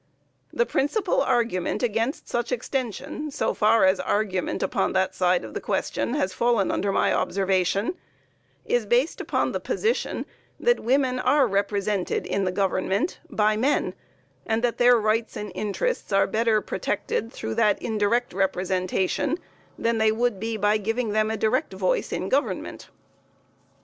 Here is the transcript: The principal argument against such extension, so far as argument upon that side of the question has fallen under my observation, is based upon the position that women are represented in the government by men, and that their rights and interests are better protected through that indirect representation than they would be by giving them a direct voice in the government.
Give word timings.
The 0.51 0.65
principal 0.65 1.21
argument 1.21 1.83
against 1.83 2.27
such 2.27 2.51
extension, 2.51 3.29
so 3.29 3.53
far 3.53 3.85
as 3.85 3.99
argument 3.99 4.63
upon 4.63 4.93
that 4.93 5.13
side 5.13 5.43
of 5.45 5.53
the 5.53 5.61
question 5.61 6.15
has 6.15 6.33
fallen 6.33 6.71
under 6.71 6.91
my 6.91 7.13
observation, 7.13 7.95
is 8.65 8.87
based 8.87 9.21
upon 9.21 9.51
the 9.51 9.59
position 9.59 10.25
that 10.59 10.79
women 10.79 11.19
are 11.19 11.45
represented 11.45 12.25
in 12.25 12.45
the 12.45 12.51
government 12.51 13.19
by 13.29 13.55
men, 13.55 13.93
and 14.43 14.63
that 14.63 14.79
their 14.79 14.97
rights 14.97 15.37
and 15.37 15.51
interests 15.53 16.11
are 16.11 16.25
better 16.25 16.61
protected 16.61 17.31
through 17.31 17.53
that 17.53 17.79
indirect 17.79 18.33
representation 18.33 19.37
than 19.77 19.99
they 19.99 20.11
would 20.11 20.39
be 20.39 20.57
by 20.57 20.77
giving 20.79 21.09
them 21.09 21.29
a 21.29 21.37
direct 21.37 21.73
voice 21.73 22.11
in 22.11 22.23
the 22.23 22.29
government. 22.29 22.89